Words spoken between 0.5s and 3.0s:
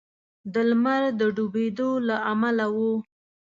د لمر د ډبېدو له امله و.